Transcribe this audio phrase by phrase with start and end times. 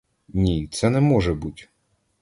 [0.27, 1.69] Ні, це не може буть!